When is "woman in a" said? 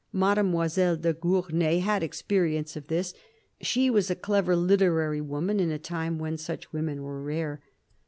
5.21-5.77